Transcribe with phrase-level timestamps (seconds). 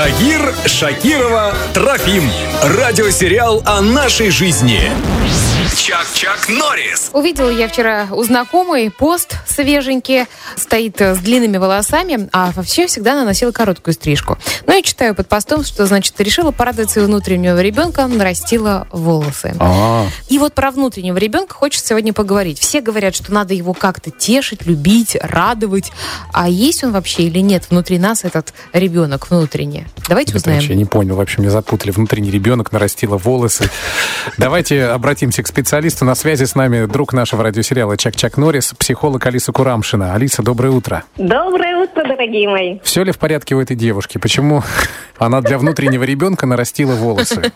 [0.00, 2.22] Тагир, Шакирова, Трофим.
[2.62, 4.80] Радиосериал о нашей жизни.
[5.90, 7.10] Чак-Чак Норрис.
[7.12, 13.50] Увидела я вчера у знакомой пост свеженький, стоит с длинными волосами, а вообще всегда наносила
[13.50, 14.38] короткую стрижку.
[14.66, 19.52] Ну и читаю под постом, что, значит, решила порадовать своего внутреннего ребенка, нарастила волосы.
[19.58, 22.60] А, И вот про внутреннего ребенка хочется сегодня поговорить.
[22.60, 25.90] Все говорят, что надо его как-то тешить, любить, радовать.
[26.32, 29.86] А есть он вообще или нет внутри нас этот ребенок внутренний?
[30.08, 30.60] Давайте это узнаем.
[30.60, 31.90] вообще не понял, вообще меня запутали.
[31.90, 33.68] Внутренний ребенок нарастила волосы.
[34.38, 35.79] Давайте обратимся к специалисту.
[35.80, 40.14] На связи с нами друг нашего радиосериала Чак-Чак Норрис, психолог Алиса Курамшина.
[40.14, 41.04] Алиса, доброе утро.
[41.16, 42.78] Доброе утро, дорогие мои.
[42.82, 44.18] Все ли в порядке у этой девушки?
[44.18, 44.62] Почему
[45.18, 47.50] она для внутреннего ребенка нарастила волосы?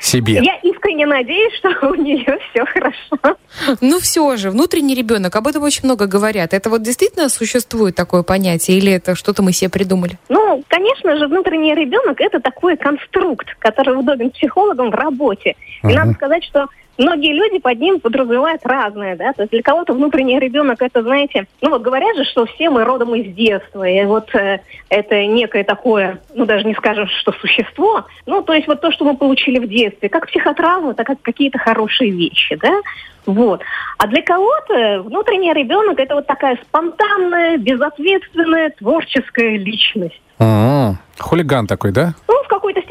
[0.00, 0.40] Себе.
[0.42, 3.38] Я искренне надеюсь, что у нее все хорошо.
[3.80, 6.54] Ну все же, внутренний ребенок, об этом очень много говорят.
[6.54, 10.18] Это вот действительно существует такое понятие или это что-то мы себе придумали?
[10.28, 15.54] Ну, конечно же, внутренний ребенок это такой конструкт, который удобен психологам в работе.
[15.82, 15.94] И Мгм.
[15.94, 19.32] надо сказать, что многие люди под ним подразумевают разное, да.
[19.32, 22.84] То есть для кого-то внутренний ребенок это, знаете, ну вот говорят же, что все мы
[22.84, 28.04] родом из детства, и вот э, это некое такое, ну даже не скажем, что существо,
[28.26, 31.58] ну то есть вот то, что мы получили в детстве, как психотравмы, так как какие-то
[31.58, 32.80] хорошие вещи, да.
[33.24, 33.62] Вот.
[33.98, 40.20] А для кого-то внутренний ребенок это вот такая спонтанная, безответственная, творческая личность.
[40.40, 42.14] А, Хулиган такой, да?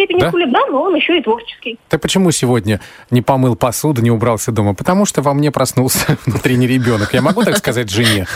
[0.00, 0.30] Степени Да?
[0.30, 1.78] хулиган, но он еще и творческий.
[1.90, 4.74] Ты почему сегодня не помыл посуду, не убрался дома?
[4.74, 7.12] Потому что во мне проснулся внутренний ребенок.
[7.12, 8.26] Я могу так сказать жене?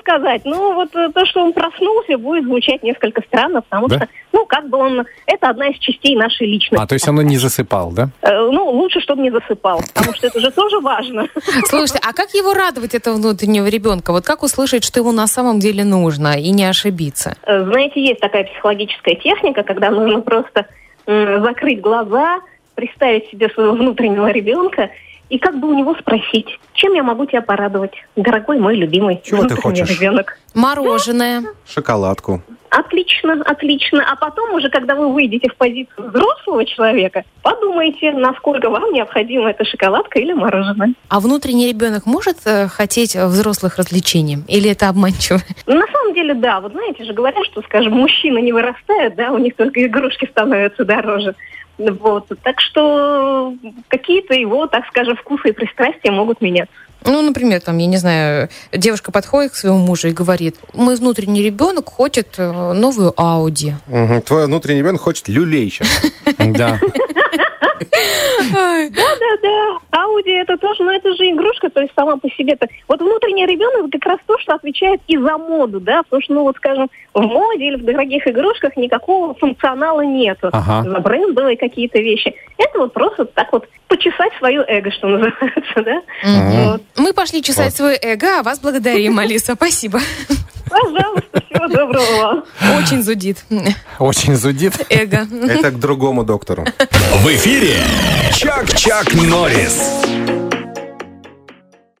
[0.00, 3.96] Сказать, ну вот э, то, что он проснулся, будет звучать несколько странно, потому Да?
[3.96, 6.82] что, ну, как бы он, это одна из частей нашей личности.
[6.82, 8.08] А, то есть он не засыпал, да?
[8.22, 11.28] Э, ну, лучше, чтобы не засыпал, потому что это же тоже важно.
[11.66, 14.12] Слушайте, а как его радовать, этого внутреннего ребенка?
[14.12, 17.36] Вот как услышать, что ему на самом деле нужно и не ошибиться?
[17.46, 20.66] Э, Знаете, есть такая психологическая техника, когда нужно просто
[21.06, 22.40] закрыть глаза,
[22.74, 24.90] представить себе своего внутреннего ребенка
[25.28, 29.42] и как бы у него спросить, чем я могу тебя порадовать, дорогой мой любимый Чего
[29.44, 29.98] ты внутренний хочешь?
[29.98, 30.38] ребенок.
[30.54, 31.44] Мороженое.
[31.66, 32.42] Шоколадку.
[32.70, 34.04] Отлично, отлично.
[34.10, 39.64] А потом уже, когда вы выйдете в позицию взрослого человека, подумайте, насколько вам необходима эта
[39.64, 40.92] шоколадка или мороженое.
[41.08, 44.38] А внутренний ребенок может э, хотеть взрослых развлечений?
[44.48, 45.40] Или это обманчиво?
[45.66, 49.38] На самом деле, да, вот знаете же, говорят, что, скажем, мужчины не вырастают, да, у
[49.38, 51.34] них только игрушки становятся дороже.
[51.78, 52.26] Вот.
[52.42, 53.54] Так что
[53.86, 56.74] какие-то его, так скажем, вкусы и пристрастия могут меняться.
[57.04, 61.42] Ну, например, там, я не знаю, девушка подходит к своему мужу и говорит, мой внутренний
[61.42, 63.74] ребенок хочет э, новую Ауди.
[63.86, 64.22] Мгм.
[64.22, 65.88] Твой внутренний ребенок хочет люлей сейчас.
[66.38, 66.80] Да.
[68.52, 72.68] Да-да-да, Ауди это тоже, но это же игрушка, то есть сама по себе-то.
[72.86, 76.42] Вот внутренний ребенок как раз то, что отвечает и за моду, да, потому что, ну
[76.42, 80.50] вот, скажем, в моде или в дорогих игрушках никакого функционала нету.
[80.52, 80.88] Ага.
[80.88, 82.34] За брендовые какие-то вещи.
[82.56, 86.02] Это вот просто так вот почесать свое эго, что называется, да.
[86.24, 86.82] Вот.
[86.96, 89.54] Мы пошли чесать свое эго, а вас благодарим, Алиса.
[89.54, 89.98] Спасибо.
[90.70, 92.44] Пожалуйста, всего доброго.
[92.78, 93.38] Очень зудит.
[93.98, 94.74] Очень зудит.
[94.90, 95.26] Эго.
[95.48, 96.64] Это к другому доктору.
[97.22, 97.76] В эфире
[98.32, 100.47] Чак-Чак Норрис.